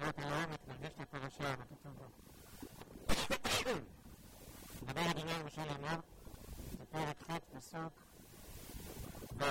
[0.00, 2.04] קראת לעומק, נרגש את הפרשה, מה כתוב בו.
[4.86, 5.96] דבר אדוני למשל אמר,
[6.78, 7.92] זה פרק ח' פסוק
[9.36, 9.44] ו'.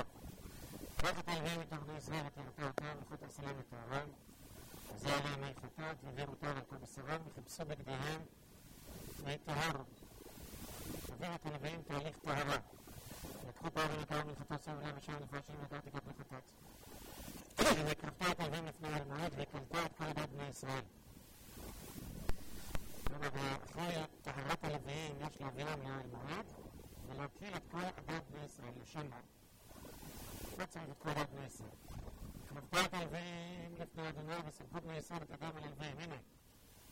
[0.97, 4.07] קח את הלווים מתוך בני ישראל ותראתה אותם, וחוט הסלם וטהרם,
[4.93, 8.21] וזה עלי מי חטאת, והביאו אותם על כל בשרם, וחיפשו בגדיהם,
[9.23, 9.83] ויטהרו.
[11.09, 12.57] עובר את הלווים תהליך טהרה.
[13.49, 16.43] לקחו פעם ונקראו מלכתו סביב לב ושם נפרשים וקראתי כת מחטאת.
[17.87, 20.83] וקרבת את הלווים לפני המועד, וקלטה את כל עדת בני ישראל.
[23.07, 23.27] כלומר,
[23.65, 26.45] אחרי טהרת הלוויים יש להביאם לאל מועד,
[27.09, 29.07] ולהקריל את כל עדת בני ישראל לשם
[30.59, 31.69] לא צריך את כל עדת בני ישראל.
[32.49, 35.99] קרבת את הלוויים לפני אדוני וסמכות בני ישראל את אדם על הלוויים.
[35.99, 36.15] הנה,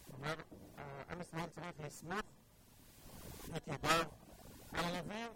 [0.06, 0.34] כלומר,
[1.10, 2.22] עם ישראל צריך לסמוך
[3.58, 4.06] את ידיו
[4.72, 5.30] על הלווים,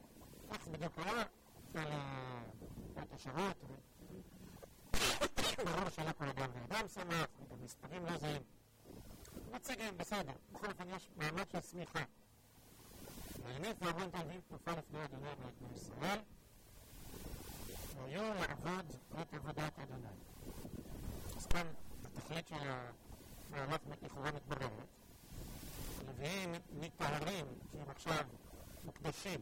[0.51, 1.23] איך בדיוק היה,
[2.95, 3.57] על השירות.
[5.65, 8.41] ברור שלא כל אדם ואדם שמח, במספרים לא זהים.
[9.51, 10.33] מצגים, בסדר.
[10.51, 12.03] בכל אופן יש מעמד של סמיכה.
[13.43, 16.19] והניף ואהרון תלווים תנופה לפני אדוני בני ישראל,
[17.97, 18.85] והיו לעבוד
[19.21, 20.07] את עבודת אדוני.
[21.37, 21.67] אז כאן
[22.05, 22.55] התכלית של
[23.49, 24.87] המהלך לכאורה מתבררת.
[25.99, 28.25] הלוויים מטהרים, כי עכשיו
[28.83, 29.39] מוקדשים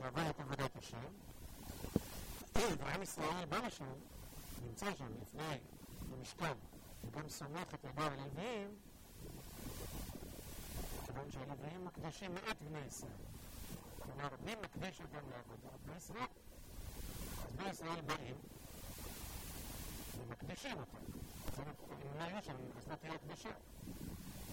[0.00, 1.04] לעבוד את עבודת השם,
[2.54, 3.92] ועם ישראל בא לשם,
[4.62, 5.58] נמצא שם לפני
[6.12, 6.52] המשכן,
[7.04, 8.76] וגם סומך את ידיו על הלוויים,
[11.06, 13.12] כיוון שהלוויים מקדשים מעט בני ישראל.
[13.98, 15.68] כלומר, מי מקדיש אותם לעבודה?
[15.86, 16.26] בני ישראל.
[17.46, 18.36] אז בני ישראל באים
[20.18, 20.98] ומקדישים אותם.
[21.58, 23.50] אם לא היו שם, אז לא תהיה הקדשה.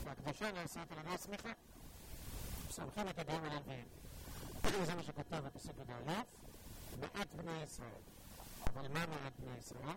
[0.04, 1.50] והקדשה נעשית על ידי הסמיכה.
[2.70, 3.86] סומכים את ידיהם על הלוויים.
[4.86, 6.22] זה מה שכתוב בפסוק י"א,
[7.00, 8.15] מעט בני ישראל.
[8.76, 9.96] אבל מה מעט בני ישראל?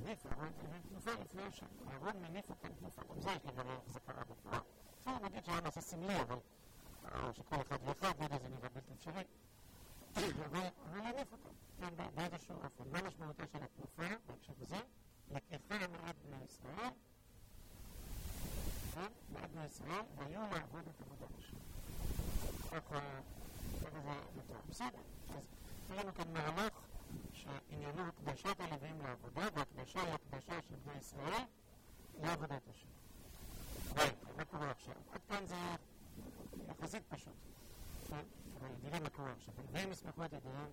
[0.00, 0.52] מניף אהרון
[0.88, 1.66] תנופה לפני השם.
[1.90, 3.02] אהרון מניף אותם תנופה.
[3.02, 4.60] גם זה יש לברר איך זה קרה בפועל.
[5.00, 6.36] אפשר להגיד שהיה מעשה סמלי, אבל...
[7.32, 9.22] שכל אחד ואחד, לא יודע, זה נראה בלתי אפשרי.
[10.16, 11.48] אבל להניף אותם,
[11.80, 12.90] כן, באיזשהו אופן.
[12.90, 14.76] מה משמעותה של התנופה בהקשר הזה?
[15.30, 16.90] לקיחה מעט בני ישראל,
[18.94, 21.56] כן, מעט בני ישראל, והיו לעבוד את עבודת השם.
[22.70, 23.00] ככה
[23.80, 23.88] זה
[24.36, 24.60] יותר.
[24.68, 24.98] בסדר.
[25.36, 25.44] אז
[25.90, 26.72] יש לנו כאן מהלך
[27.32, 31.42] שעניינו הקדשת הלווים לעבודה, והקדשה היא הקדשה של בני ישראל
[32.22, 32.88] לעבודת השם.
[34.36, 34.94] מה קורה עכשיו?
[35.12, 35.56] עד כאן זה
[36.68, 37.32] יחסית פשוט.
[38.08, 38.24] כן?
[38.60, 39.54] אבל נראה מה קורה עכשיו.
[39.58, 40.70] הלווים יסמכו את ידיהם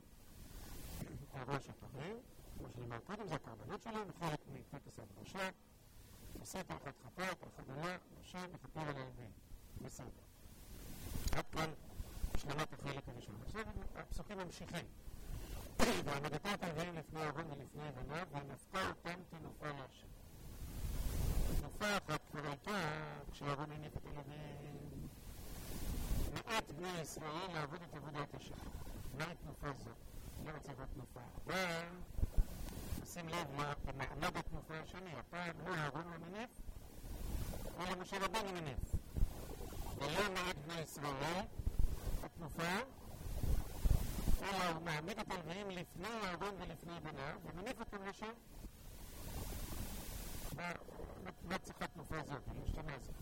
[1.34, 2.18] הראש הטובים,
[2.58, 5.50] כמו שנאמר קודם, זה הקרבנות שלהם, וחלק מטקס הקדושה.
[6.40, 9.32] עושה תחת חטאת, על חבלה, ראשם, וכפר על הלווים.
[9.82, 10.10] בסדר.
[11.32, 11.70] עד כאן
[12.36, 13.36] השלמת החלק הראשון.
[13.46, 13.64] עכשיו
[13.96, 14.86] הפסוקים ממשיכים.
[15.80, 20.08] והעמדתה את הלווים לפני אהרון ולפני בניו, ונפקה אותם תנופה להשם.
[21.60, 22.72] תנופה אחת כבר הייתה
[23.32, 25.08] כשאהרון הניף את הלווים.
[26.34, 28.56] מעט בני ישראל לעבוד את עבודת השם.
[29.18, 29.90] מהי תנופה זו?
[30.46, 31.20] לא רוצה לראות תנופה.
[31.46, 31.86] אבל,
[33.06, 35.14] שים לב מה במעמד התנופה השני.
[35.20, 36.50] הפעם לא אהרון המניף,
[37.80, 38.96] אלא משה רבנו מניף.
[39.98, 41.44] ולא מעט בני ישראל,
[42.24, 42.80] התנופה,
[44.42, 48.32] אלא הוא מעמיד את הלוויים לפני אהרון ולפני בניו, ומניף אותם לשם.
[51.44, 52.42] מה צריכה תנופה הזאת?
[52.54, 53.16] היא השתנה הזאת.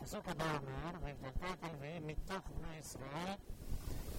[0.00, 3.34] הפסוק הבא אומר, והבדלת את הלוויים מתוך בני ישראל,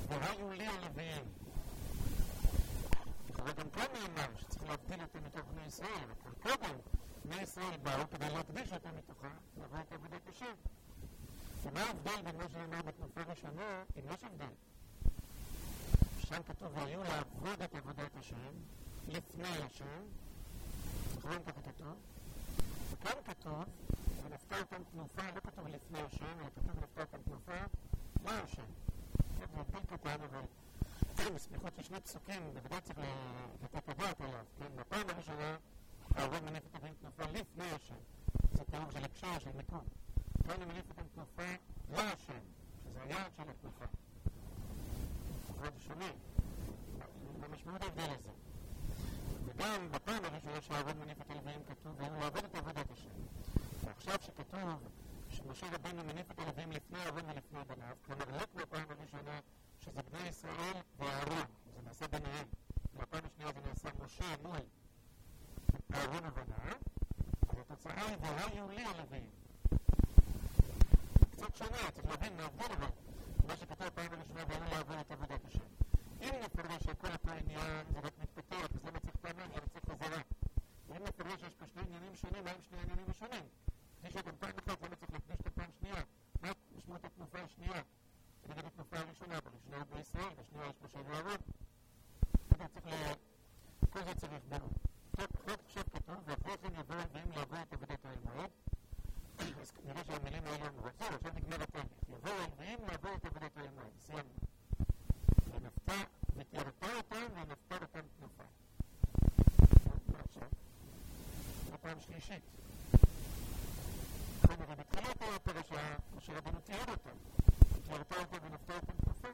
[0.07, 1.23] והיו לי הלוויים.
[3.35, 6.75] אבל גם כאן נאמר שצריך להבדיל אותם מתוך בני ישראל, אבל קודם
[7.25, 10.53] בני ישראל באו כדי להקדיש אותם מתוכה, לבוא את עבודת השם.
[11.63, 14.70] ומה ההבדל בין מה שנאמר בתנופה ראשונה, אם יש הבדל?
[16.31, 18.53] שם כתוב, והיו לעבוד את עבודת השם,
[19.07, 20.01] לפני השם,
[21.13, 21.95] זוכרים ככה כתוב?
[22.91, 23.63] וכאן כתוב,
[24.23, 27.57] ונפתה אותם תנופה, לא כתוב לפני השם, אלא כתוב ונפתה אותם תנופה,
[28.25, 28.65] לא השם.
[29.37, 30.41] זה הבדל קטן, אבל
[31.35, 32.99] בסמיכות של שני פסוקים, בוודאי צריך
[33.63, 34.75] לתת הדעת עליו, כן?
[34.75, 35.57] בפעם הראשונה,
[36.17, 37.95] אהרון מניף את הבאים תנופה לפני השם.
[38.53, 39.84] זה תיאור של הקשר, של מקום.
[40.47, 41.55] כאן הוא מניף אותם תנופה
[41.89, 42.39] להשם,
[42.84, 43.85] שזה היעד של התנופה.
[45.69, 46.11] זה שונה,
[47.40, 48.31] במשמעות ההבדל הזה.
[49.46, 53.09] וגם בפעם הראשונה שאהרון מניף את הלוויים כתוב, והיו לעבוד את עבודת השם.
[53.85, 54.90] ועכשיו שכתוב
[55.29, 59.40] שמשה רבנו מניף את הלוויים לפני אהרון ולפני בניו, כלומר לא כמו פעם הראשונה
[59.79, 62.47] שזה בני ישראל ואהרון, זה נעשה ביניהם.
[62.93, 64.59] בפעם השנייה זה נעשה משה מול
[65.93, 66.78] אהרון ובניו,
[67.49, 69.29] אז התוצאה היא והיו לי הלוויים.
[71.31, 72.87] קצת שונה, צריך להבין מההבדל אבל
[73.51, 75.65] מה שכתוב פעם הראשונה והיו לעבוד את עבודת השם.
[76.21, 80.21] אם נפרש שכל אותו עניין זה רק מתפתח, וזה מצריך פעמיים, זה מצריך חזרה.
[80.89, 83.43] אם מפרש שיש פה שני עניינים שונים, מהם שני העניינים השונים?
[83.99, 86.03] כפי שאתם פעם אחת למה צריך להקדיש את הפעם שנייה?
[86.41, 87.81] מה משמעות התנופה השנייה?
[88.49, 90.75] נגד התנופה הראשונה, בראשונה הוא בישראל, בשנייה יש
[92.73, 93.13] צריך ל...
[93.89, 94.31] כל זה צריך
[95.47, 98.05] רק עכשיו כתוב, ואחרי כן יבואו הנביאים לעבור את עבודת.
[98.05, 98.17] אז
[99.85, 100.69] נראה שהמילים האלה.
[100.99, 101.87] זהו, עכשיו נגמר התהליך.
[102.09, 103.91] יבואו הנביאים לעבור את עבודת המועד.
[104.05, 104.33] סיימנו.
[105.51, 105.93] ונפתה,
[106.35, 108.43] ותיארתה אותם, ונפתה אותם תנופה.
[110.29, 110.47] עכשיו?
[111.72, 112.43] זו פעם שלישית.
[114.41, 117.17] כלומר, בתחילת הפרשה, משה רבנו תיאר אותם.
[117.87, 119.27] תיארתה אותם ונפתה אותם תנופה.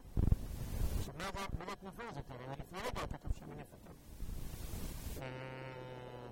[0.99, 2.31] עכשיו, מה התנופה הזאת?
[2.31, 3.93] הרי לפני רגע כתוב שהוא מניף אותם.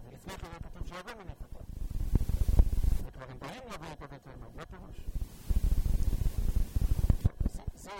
[0.09, 1.74] ולפני כן כתוב שאהרון מניף אותם.
[3.19, 4.55] באים לעבור את עבודת המועד.
[4.55, 4.97] מה פירוש?
[7.75, 7.91] זה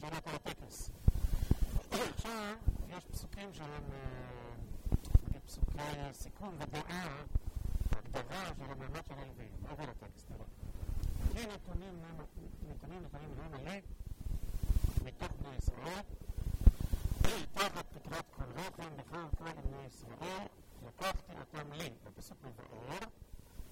[0.00, 0.90] שאלת על הטקס.
[1.90, 2.54] עכשיו,
[2.88, 3.82] יש פסוקים שהם
[5.46, 5.78] פסוקי
[6.12, 7.22] סיכום ודעה,
[7.92, 9.48] הגדרה של המעמד של הלווים.
[9.70, 10.44] עובר לטקסט, נראה.
[11.32, 12.02] כי נתונים
[12.70, 13.78] נתונים נכונים לא מלא
[15.04, 16.02] מתוך בני ישראל,
[17.54, 20.46] תחת פטרת כל רחם בכל כל בני ישראל,
[20.86, 22.98] לקחתי אותם לי, בפסוק מבאר,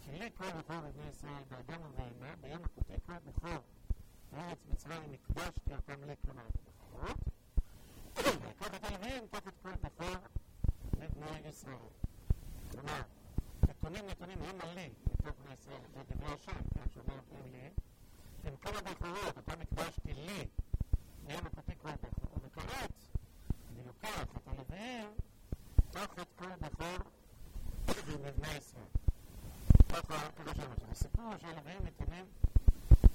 [0.06, 3.58] כי לי כל בכור בבני ישראל באדם ובהמה, ביום הכותי כל בכור
[4.32, 7.19] בארץ מצרים הקדשתי אותם לי, כלומר את הבכורות,
[8.17, 10.17] ויקח את הלווים תחת כל בכור
[10.93, 11.76] בבני ישראל.
[12.70, 13.00] כלומר,
[13.69, 17.20] נתונים נתונים הם עלי מתוך בני ישראל, זה דברי השם, כן, שאומר
[17.53, 17.70] לי,
[18.44, 20.44] הם כל הבכורות, אותם הקדשתי לי,
[21.26, 22.93] ביום הכותי כל בכור, וכעת
[23.70, 25.08] אני לוקח את הלווים
[25.91, 27.11] תחת כל בכור
[28.06, 29.06] בבני ישראל.
[30.02, 32.25] ככה, ככה שאומר, זה סיפור שהלווים נתונים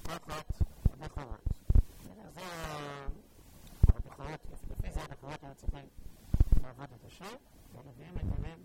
[0.02, 0.46] תחת
[0.92, 1.44] הבכורות.
[2.04, 2.42] זה
[3.88, 4.40] הבכורות,
[4.70, 5.86] לפי זה הבכורות היו צריכים
[6.62, 7.34] לעבוד את השם,
[7.74, 8.58] והלווים נתונים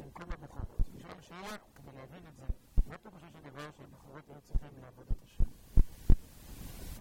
[0.00, 0.80] במקום הבכורות.
[0.94, 2.44] נשאל שאלה, כדי להבין את זה,
[2.86, 5.44] מה פירושו של דבר שהבכורות היו צריכים לעבוד את השם?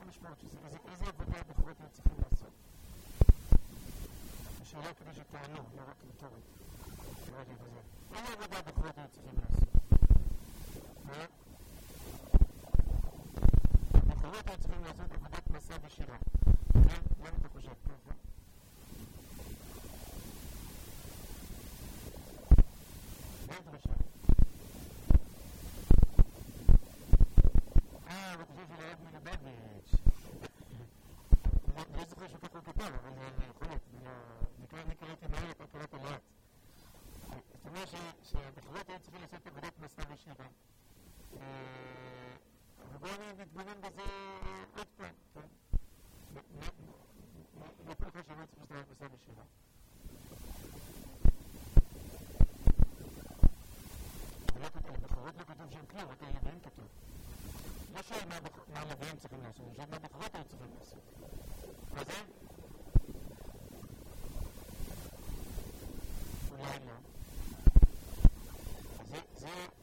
[0.02, 0.58] המשמעות של זה?
[0.92, 2.54] איזה עבודה הבכורות היו צריכים לעשות?
[4.62, 6.46] השאלה כדי שתענו, לא רק רטורית.
[8.16, 9.65] איזה עבודה הבכורות היו צריכים לעשות?
[11.06, 11.26] מה?
[13.94, 16.18] הבכורות היו צריכים לעשות עבודת מסע ושירה.
[16.74, 17.02] כן?
[17.20, 17.72] מה אתה חושב?
[23.48, 23.90] מה הדרשה?
[28.08, 29.92] אה, הוא חושב של הרב מלובביץ'.
[31.98, 33.12] לא זוכר שככה הוא כתב, אבל
[33.50, 33.82] יכול להיות.
[34.74, 36.22] אני קראתי מהר, אתה קראת לאט.
[37.54, 37.88] זאת אומרת
[38.24, 40.46] שהבכורות היו צריכים לעשות עבודת מסע ושירה.
[43.38, 44.02] נתבונן בזה
[44.78, 45.42] עוד פעם, כן?
[48.28, 49.44] שהם צריכים לעשות מסע ושירה?
[54.56, 56.86] הבכורות לא כתוב שהם כלום, רק הלווים כתוב.
[57.94, 58.30] לא שואל
[58.74, 61.00] מה הלווים צריכים לעשות, אני שואל מה הבכורות היו צריכים לעשות.
[61.94, 62.14] מה זה?
[66.52, 66.94] אולי לא.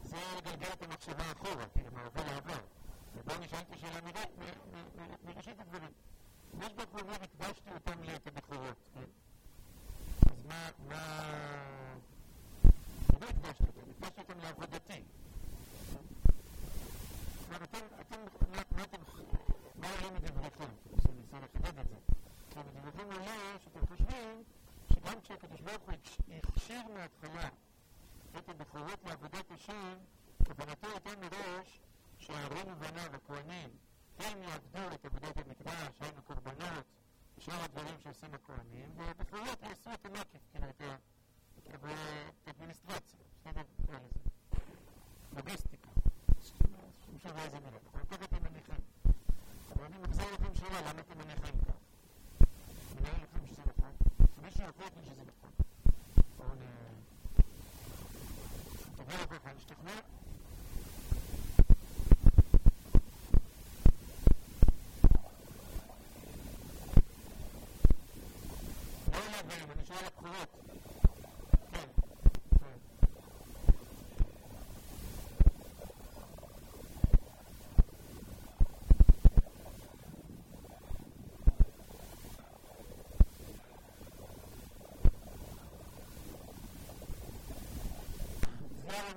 [0.04, 2.81] זה לגלגל את המחשבה אחורה, כאילו, מעבר לעבר.
[3.14, 4.00] ובואו נשאל את השאלה
[5.25, 5.91] מראשית הדברים.
[6.61, 8.76] יש בכלומר, הקדשתי אותם לי את הבכורות?
[10.32, 11.32] אז מה, מה...
[13.20, 15.03] לא הקדשתי אותם, הקדשתי אותם לעבודתי.
[17.49, 19.02] כלומר, אתם, אתם, מה אתם,
[19.76, 20.64] מה עולה מדבריכם?
[20.64, 21.97] אני מנסה לחדד את זה.
[22.50, 24.42] כי מדבריכם עולה שאתם חושבים
[24.92, 25.95] שגם כשהקדוש ברוך הוא
[26.42, 27.49] הכשיר מההתחלה
[28.38, 29.97] את הבכורות לעבודת השם,
[30.47, 31.81] כוונתו הייתה מראש
[32.23, 33.71] שהארון ובניו, הכהנים,
[34.19, 36.85] הם יעבדו את עבודת המקדש, היינו קורבנות,
[37.38, 40.83] שאר הדברים שעושים הכהנים, והבכורות יעשו את המקיף, כאילו את
[42.47, 43.62] האדמיניסטרציה, בסדר?
[43.79, 44.21] נקרא לזה.
[45.37, 45.91] לוגיסטיקה.
[47.23, 47.76] שוב איזה מילה.
[47.85, 48.81] אנחנו ככה אתם מניחים.
[49.76, 51.75] אבל אני מחזיר לכם שאלה, למה אתם מניחים כך?
[53.00, 53.93] נראה לכם שזה נכון?
[54.43, 55.50] מישהו יכול לכם שזה נכון.
[56.37, 56.62] בואו נ...
[58.97, 60.22] תביא לכם, נשתכנע?
[69.12, 70.49] לא להבין, אני שואל הבחירות.
[71.73, 71.88] כן,
[72.61, 72.78] כן.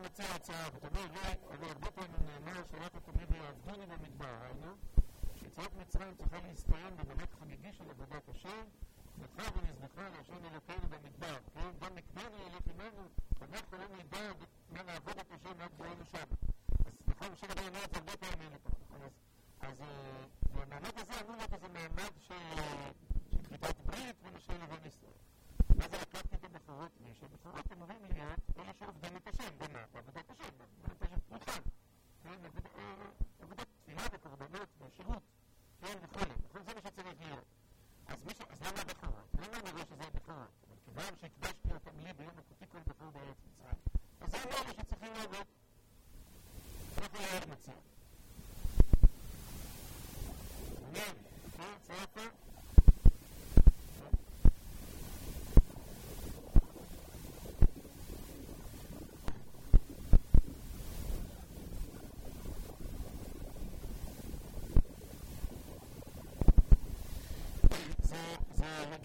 [0.06, 4.74] מציע הצעה, אומרת, אבל הרבה פעמים נאמר שרק התמיד יעבדוני במדבר, היינו,
[5.36, 8.64] שיציאת מצרים צריכה להסתיים במעמד חגיגי של עבודת השם,
[9.18, 11.72] נזכה ונזבחה להשם אלוקינו במדבר, כן?
[11.82, 13.08] גם מקדמנו ילך עמנו,
[13.42, 14.32] אנחנו לא נדע
[14.70, 16.28] מה לעבוד את השם עד בואנו שם.
[16.86, 19.10] אז נכון, משה רבינו אומר את זה הרבה פעמים לפה, נכון?
[19.60, 19.82] אז
[20.54, 22.34] המעמד הזה אמור להיות איזה מעמד של
[23.48, 25.12] כריתת ברית ונושא לבן ישראל.
[25.78, 26.92] מה זה לקחתי את הבחורות?
[27.20, 29.86] שבחורות אמורים להיות אלה שעובדים את השם, במה?
[29.94, 31.60] בעבודת השם, בעבודת השם פתוחה.
[32.24, 32.40] כן,
[33.42, 35.24] עבודת תפילה וקורבנות ושירות,
[35.82, 36.32] כן, וכולי.
[36.50, 37.55] נכון, זה מה שצריך להיות.
[38.08, 39.28] אז למה הבחורות?
[39.40, 40.52] למה אני רואה שזה הבחורות?
[40.68, 43.76] אבל כיוון שהקדשתי אותם לי ביום הכותי כל בחור בארץ מצרים,
[44.22, 45.46] אז זה לא אלה שצריכים לעבוד.
[46.98, 47.74] איך יאיר מציע?
[50.82, 51.16] מעניין,
[51.58, 52.22] כן, צעקה?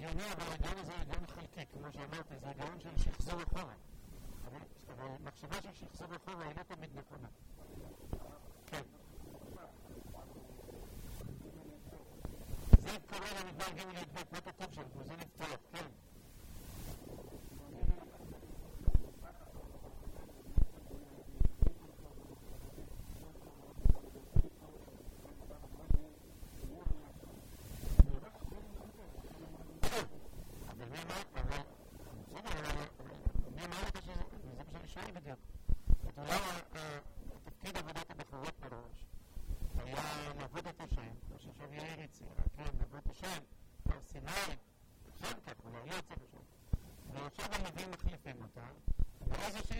[0.01, 3.75] הגיוני, אבל ההגיון הזה הוא הגיון חלקי, כמו שאמרתי, זה הגיון של שחזור אחורה.
[4.47, 7.29] אבל מחשבה של שחזור אחורה היא לא תמיד נכונה.
[8.67, 8.83] כן.
[12.79, 14.83] זה קורה למדבר ג' י"ב, מה כתוב שם?
[15.03, 15.87] זה נפתח, כן.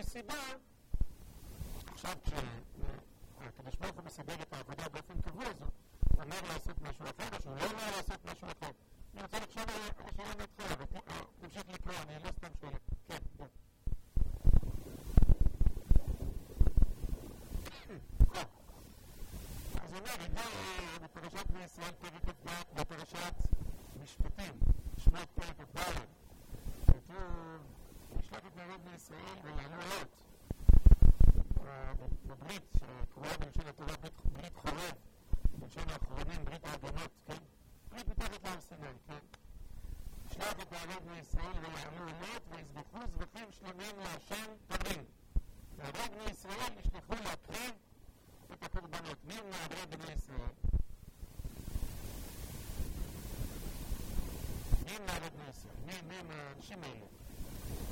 [0.03, 0.35] סיבה,
[1.93, 5.69] עכשיו כשהקדוש ברוך הוא מסדר את העבודה באופן קבוע, אז הוא
[6.23, 8.71] אומר לעשות משהו אחר, או שהוא לא אומר לעשות משהו אחר.
[9.15, 9.69] אני רוצה לחשוב על
[10.09, 10.85] השאלה מההתחלה,
[11.41, 12.73] ונמשיך לקרוא, אני לא סתם שואל.
[13.09, 13.47] כן, כן.
[19.85, 20.15] אז הוא אומר,
[21.03, 22.49] בפרשת ישראל פרק כ"ד,
[22.81, 23.35] בפרשת
[24.03, 24.55] משפטים,
[24.99, 25.81] שמות פרק כ"ד,
[26.87, 27.61] כתוב
[28.19, 30.23] נשלח את נערות בני ישראל ויעלו לוט
[32.27, 33.95] בברית שקרויה בלשון התורה
[34.33, 34.93] ברית חורב,
[35.59, 37.37] בלשון האחרונים ברית ההגנות, כן?
[37.91, 39.19] ברית מתחת להר סיני, כן?
[40.27, 45.05] נשלח את נערות בני ישראל ויעלו לוט ויזבחו זבחים שלמים להשם תמים.
[45.79, 47.73] נערות בני ישראל נשלחו להקריב
[48.53, 49.25] את הקורבנות.
[49.25, 50.55] מי הם נערות בני ישראל?
[54.85, 56.03] מי הם נערות בני ישראל?
[56.09, 57.07] מי הם האנשים האלה?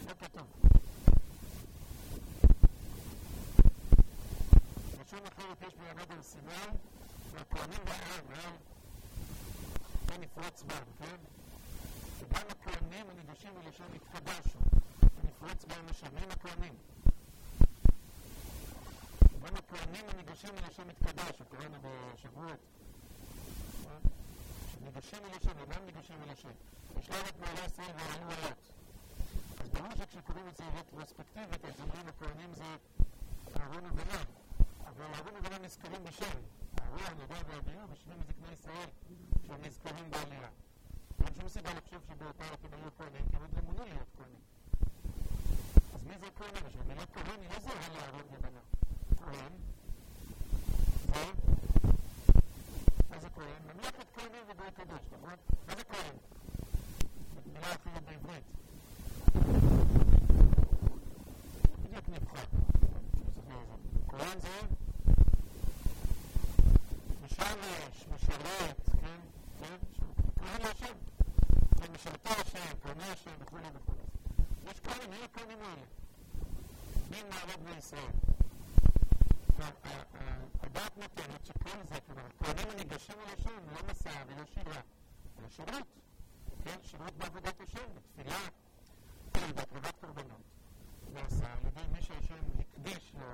[0.08, 0.57] לא כתוב.
[5.18, 6.78] לשון אחרת יש בימד על סיני,
[7.32, 8.54] והכהנים והעם, העם,
[10.08, 11.16] זה נפרוץ בם, כן?
[12.18, 14.58] וגם הכהנים הניגשים מלשון התקדשו,
[15.02, 16.06] ונפרוץ בהם השם.
[16.14, 16.74] מי הם הכהנים?
[19.42, 22.60] גם הכהנים הניגשים מלשון התקדשו, קראנו בשבועות.
[24.84, 26.52] ניגשים מלשון, אינם ניגשים מלשון.
[27.00, 28.58] ישלח את מעלה ישראל ועלו עלות.
[29.60, 32.76] אז ברור שכשקוראים את זה רטרוספקטיבית, אז אומרים הכהנים זה
[33.56, 34.37] אהרון ובנה,
[35.00, 36.38] אהרון ובנה נזכרים בשם.
[36.80, 38.88] אהרון, נדב ואביהו, ושני מזקני ישראל
[39.46, 40.48] שהם נזכרים בעלייה.
[41.24, 44.08] אין שום סיבה לחשוב שבאותה עת הם היו כהנים, כי הם עוד לא מונו להיות
[44.16, 44.40] כהנים.
[45.94, 46.66] אז מי זה כהנים?
[46.66, 48.60] עכשיו, המילה כהן היא לא זהה לאהרון ובנה.
[49.18, 49.52] כהן
[51.06, 51.32] זה...
[53.10, 53.62] מה זה כהן?
[53.74, 55.36] ממלכת כהנים ובית קדוש, נכון?
[55.66, 56.16] מה זה כהן?
[57.52, 58.44] מילה אחרת בעברית.
[61.84, 62.44] בדיוק נבחר.
[67.38, 69.20] משמש, משרת, כן?
[69.60, 69.76] כן?
[70.38, 70.94] כהן להשם.
[71.92, 74.02] משרתי השם, כהני השם וכולי וכולי.
[74.70, 75.82] יש כהנים, מי הכהנים האלה?
[77.10, 77.80] מי מעמד בני?
[80.60, 84.80] הדעת נותנת שכל זה, כלומר, הכהנים הניגשים אל השם, לא מסע ולא שירה,
[85.38, 85.86] אלא שירות.
[86.64, 86.76] כן?
[86.82, 88.38] שירות בעבודת השם, בתפילה,
[89.32, 90.42] בהקרבת קורבנות.
[91.12, 93.26] נעשה על ידי מי שהשם הקדיש לו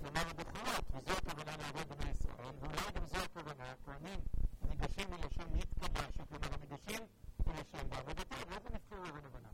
[0.00, 4.20] לומר הבכורות, וזו הכוונה לעבוד בני ישראל, ואולי גם זו הכוונה, הכהנים
[4.68, 7.00] ניגשים אל השם להתקדש, כלומר הניגשים
[7.48, 9.48] אל השם בעבודתם, ואיך הם נבחרו לבן הבנה.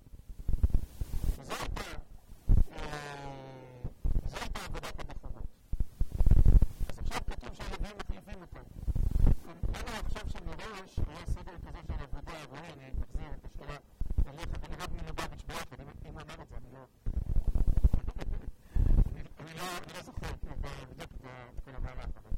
[1.39, 1.83] וזו הייתה,
[4.27, 5.47] זו הייתה עבודת הבכורות.
[6.89, 8.63] אז עכשיו כתוב שהלווים מחליפים אותם.
[9.75, 13.77] לנו עכשיו שמראש היה סדר כזה של עבודה, רואה, אני מחזיר את השאלה
[14.29, 16.85] אליך ולרב מלובביץ' ביחד, אם אמר את זה, אני לא...
[19.41, 19.55] אני
[19.95, 20.33] לא זוכר
[20.91, 22.35] בדיוק את כל המהלך הזה.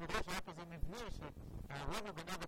[0.00, 2.47] למה לחשוב שמראש היה כזה מבנה שאהרון ובניו הכהנים,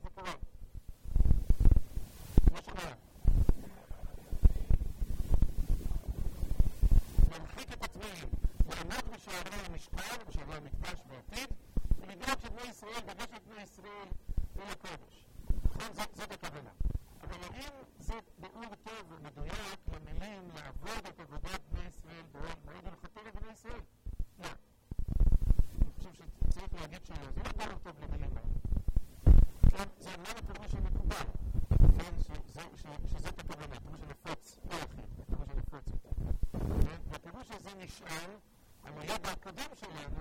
[39.55, 40.20] でもそうだよね。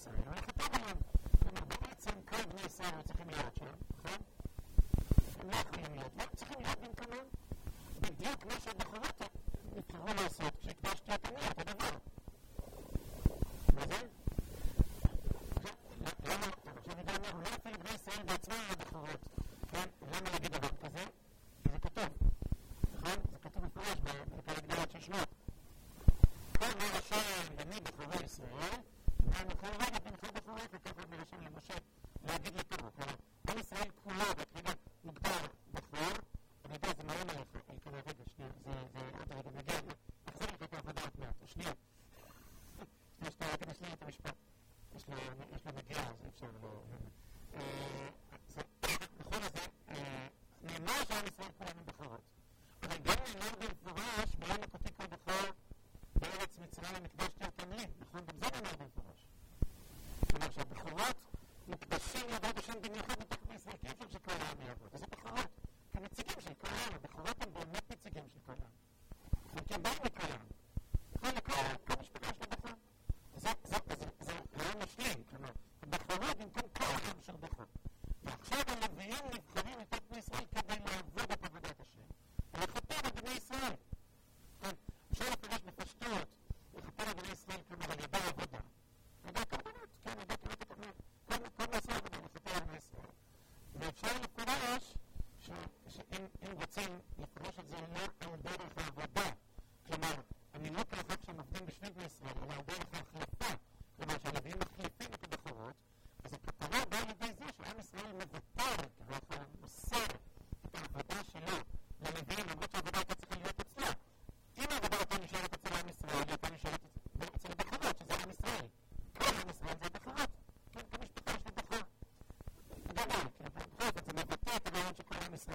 [0.00, 0.96] ישראל, לא יצטט עליו.
[1.42, 3.66] כלומר, בעצם כל בני ישראל לא צריכים להיות שם,
[3.98, 4.18] נכון?
[5.40, 7.24] הם לא יכולים להיות, והם צריכים להיות במקומם.
[8.00, 9.22] בדיוק מה שהבחורות
[9.76, 11.59] נבחרו לעשות כשהקדשתי את המיעוט.
[32.30, 32.69] They didn't
[62.70, 65.46] נשים במיוחד מתוך מעשרה קטר של כל העם יעבוד, וזה בחורות,
[65.92, 66.92] כנציגים של כל העם,
[67.40, 68.70] הם באמת נציגים של כל העם.
[69.56, 71.76] הם לכל העם.
[71.84, 72.70] כל משפחה של הבחור.
[73.36, 73.48] זה
[74.56, 75.50] רעיון לא משלים, כלומר,
[75.82, 77.66] הבחורות במקום כל העם של בחור.
[78.24, 79.24] ועכשיו הלוויים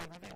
[0.08, 0.35] ভাবে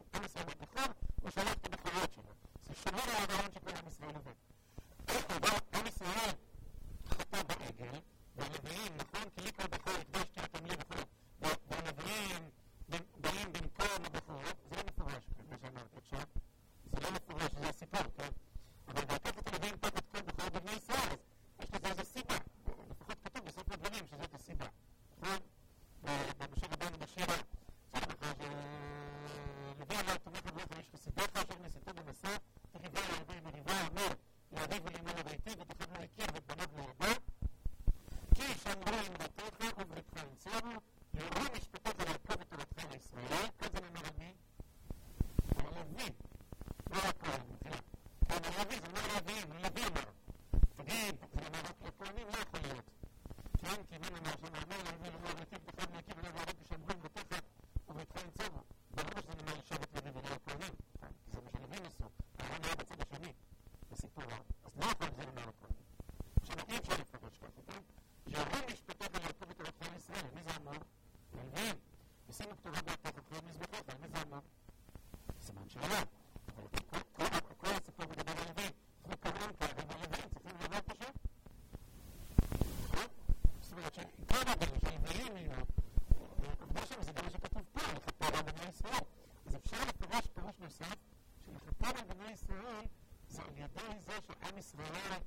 [92.07, 92.85] בני ישראל,
[93.29, 95.19] זה על ידי זה שעם ישראל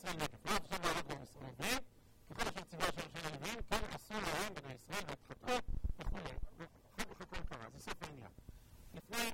[0.00, 0.92] ישראל נגף, לא עכשיו אוקיי.
[0.92, 1.78] להרוג כן, בני ישראל נביאים,
[2.30, 3.28] ככל אשר ציווה השם של
[3.70, 5.54] כן עשו להם בני ישראל והתחתנו
[5.98, 7.04] וכולי, ואחר
[7.48, 8.30] קרה, זה סוף העניין.
[8.94, 9.30] לפני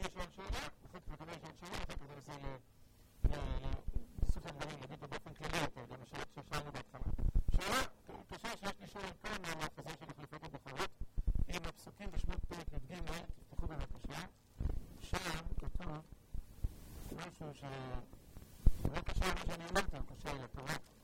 [0.00, 2.36] יש עוד שאלה, אחר כך יש עוד שאלה, אחר כך זה
[3.24, 3.58] נעשה
[4.22, 7.12] לסוף הדברים, נגיד באופן כללי יותר, גם ששאלנו בהתחלה.
[7.50, 7.82] שאלה
[8.28, 9.04] קשה שיש לשאול
[10.00, 10.90] של החלפות הבוחרות,
[11.48, 12.94] עם הפסוקים בשמות פרק י"ג,
[13.38, 14.20] תפתחו בבקשה,
[15.00, 15.18] שם
[15.60, 16.02] כתוב
[17.16, 17.64] משהו ש...
[19.28, 20.97] のうちに何となく勢力が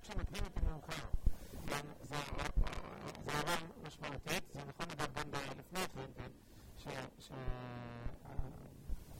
[0.00, 1.06] פסוק שמקדים את המאוחר.
[1.66, 2.16] גם זה
[3.26, 3.56] הערה
[3.86, 6.30] משמעותית, זה נכון לדעת גם לפני כן, כן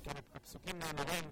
[0.04, 1.24] שהפסוקים כן, נאמרים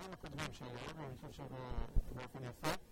[0.00, 1.58] acadêmicos não chegaram, a gente chegou
[2.14, 2.89] na FNFE,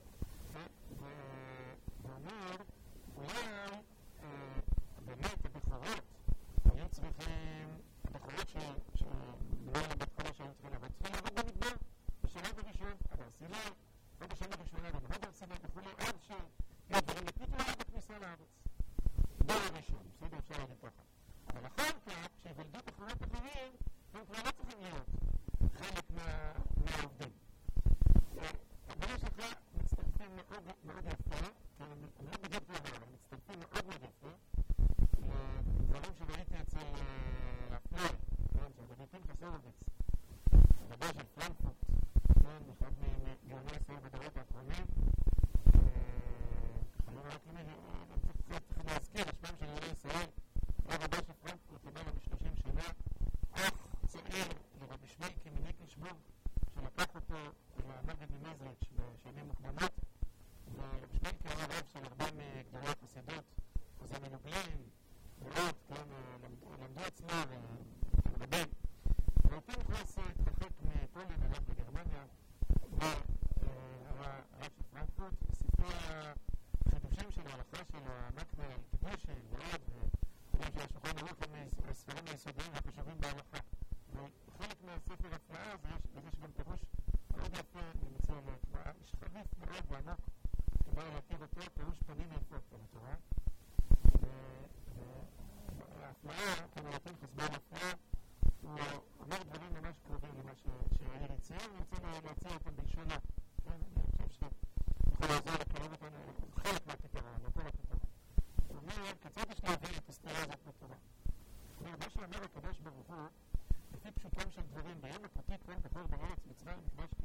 [114.18, 117.22] פשוטם של דברים, ביום הפרטי קוראים בכל בארץ, מצרים, דמשק,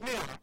[0.00, 0.39] Now,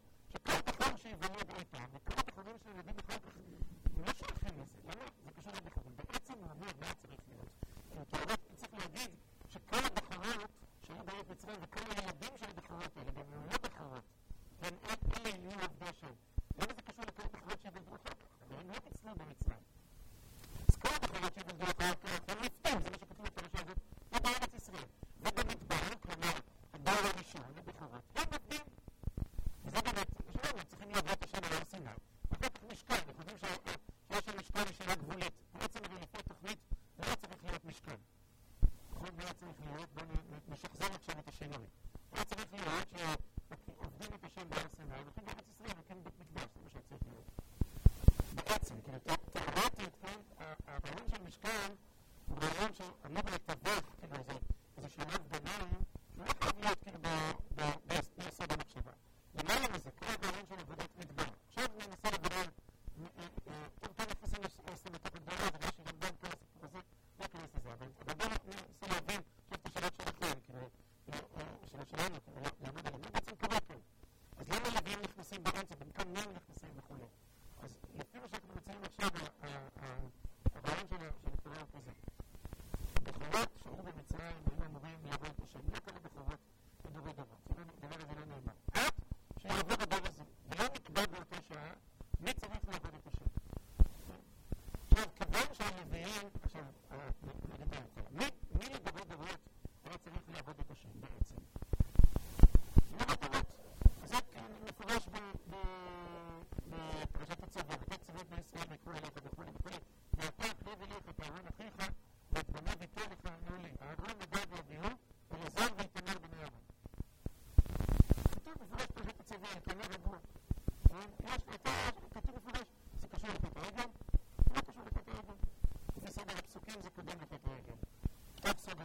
[53.10, 53.22] no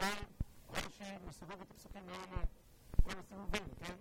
[0.04, 0.24] אדם,
[0.74, 2.42] אדם שמסובב את הפסוקים האלה
[3.04, 3.96] כל הסיבובים, כן?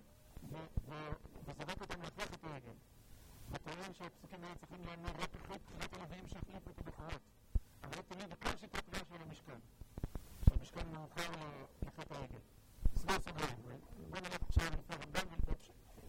[1.44, 2.72] וזורק אותם להפוך את העגל.
[3.50, 7.20] וטוען שהפסוקים האלה צריכים להיאמר רק אחרי תחילת הלוויים שהחליפו את הבכורות.
[7.82, 9.58] אבל זה תמיד בכל שיטת הקריאה של המשכן.
[10.48, 12.38] שהמשכן מאוחר אה, לחטא העגל.
[12.96, 13.56] סגור סוגריים.
[14.10, 15.26] בוא נלך עכשיו לפי הרמב"ם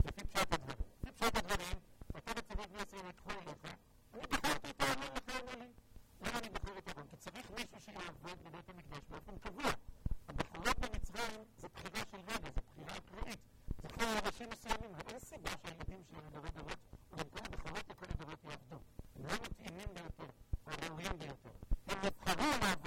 [0.06, 0.78] לפי פשט הדברים.
[1.04, 1.78] לפי פשט הדברים,
[2.18, 3.76] אתה וצוות בני ישראל יקחו אליך.
[4.14, 5.83] אני בחרתי את האמור לך אמור
[6.28, 7.08] למה אני בוחר את אהרון?
[7.10, 9.72] כי צריך מישהו שיעבוד בבית המקדש באופן קבוע.
[10.28, 13.40] הבחורות במצרים זה בחירה של רגע, זה בחירה אקראית.
[13.82, 16.78] זה כמו אנשים מסוימים, ואין סיבה שהילדים שלהם דורי דורות,
[17.14, 18.76] אבל כל הבחורות וכל הדורות יעבדו.
[19.16, 20.32] הם לא מתאימים ביותר,
[20.68, 21.52] או ראויים ביותר.
[21.88, 22.83] הם נבחרו לעבוד.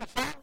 [0.00, 0.40] נכון,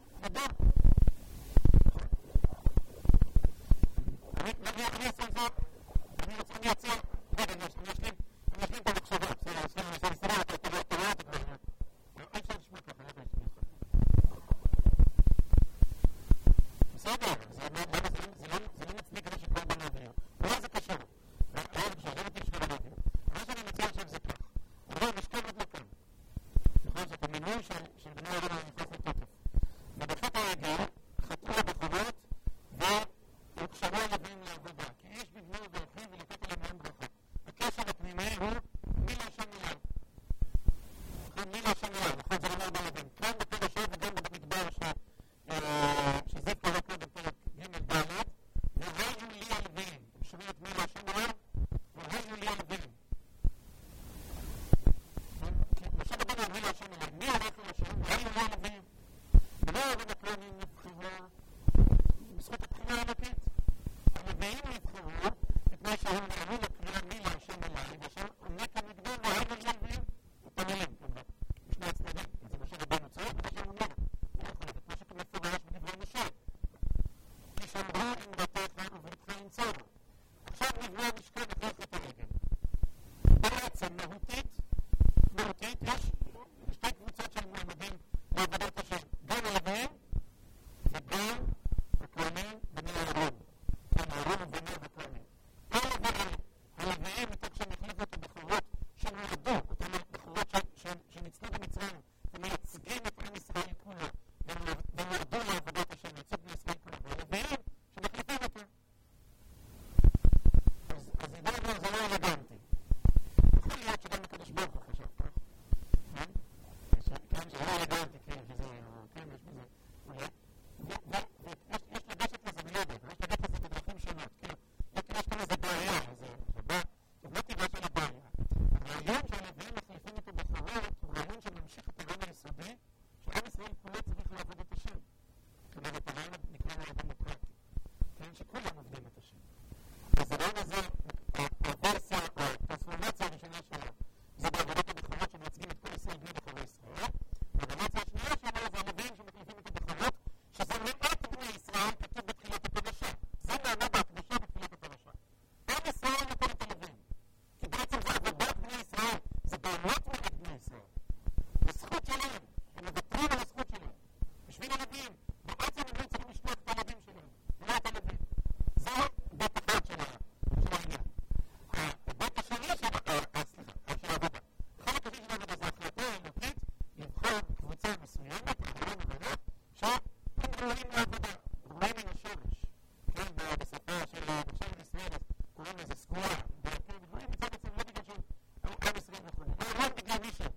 [190.08, 190.47] אלא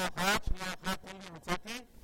[0.00, 0.08] یا
[0.58, 1.95] یا خاتون بھی ہو سکے۔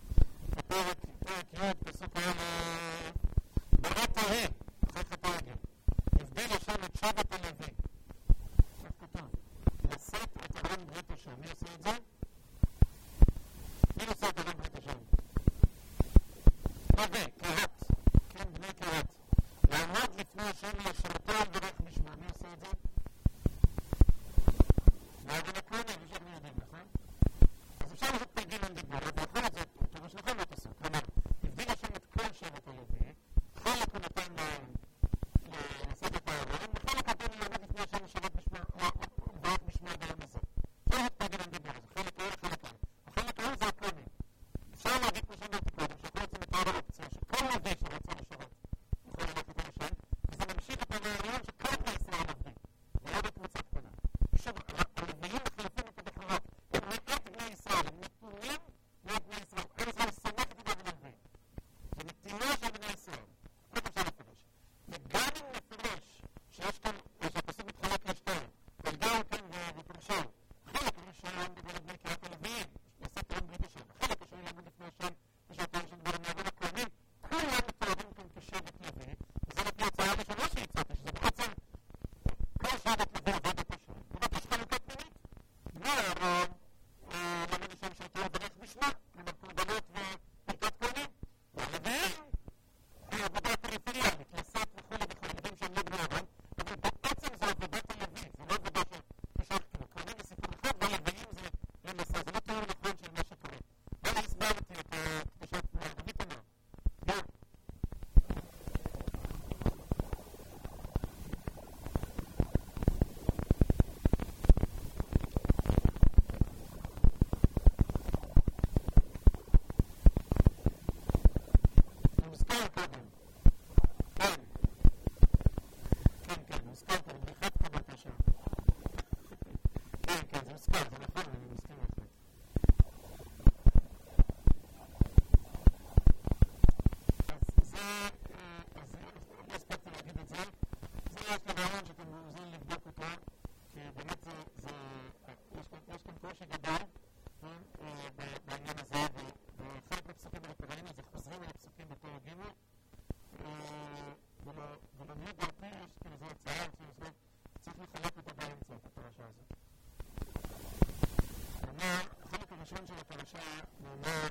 [163.23, 164.29] פירושה נאמר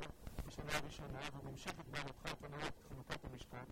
[0.48, 3.68] בשנה הראשונה, והוא ממשיך את בעלותך את הנאות חנוכת המשפט,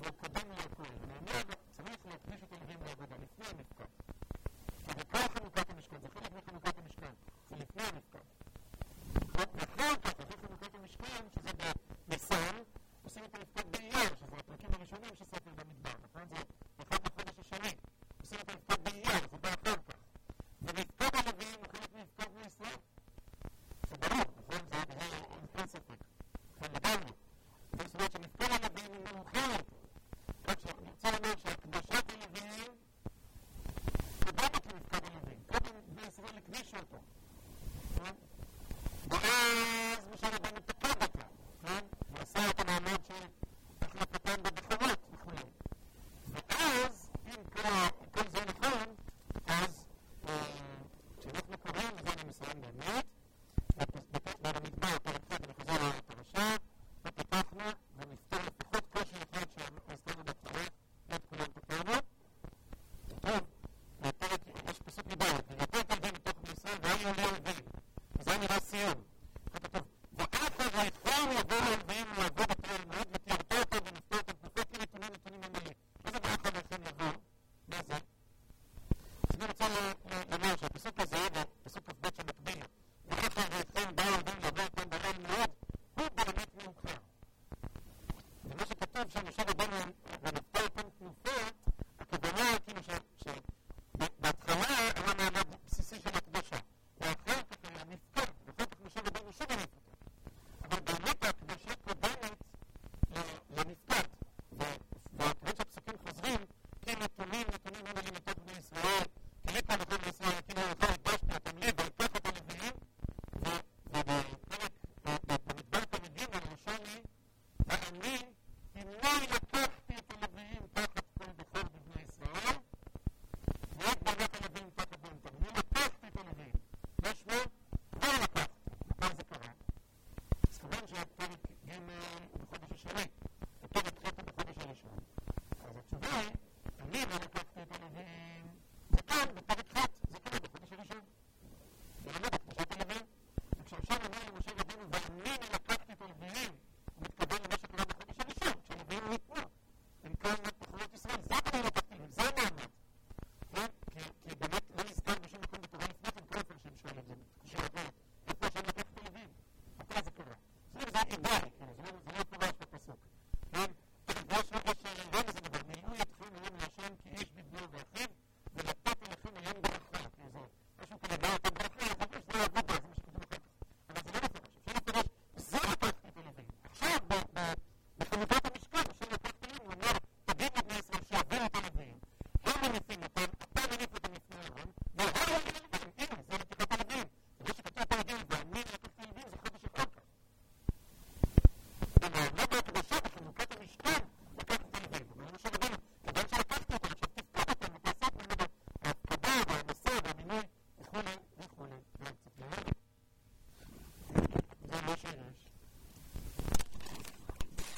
[0.00, 0.94] והקדם לו לא הכהן.
[1.08, 1.42] נאמר,
[1.76, 3.90] צריך להקדיש את אלוהים לעבודה לפני המפקד.
[4.86, 7.12] זה כבר חנוכת המשכן, זה חלק מחנוכת המשכן,
[7.50, 8.24] זה לפני המפקד.
[9.34, 11.47] ואחר כך, אחרי חנוכת המשכן, שזה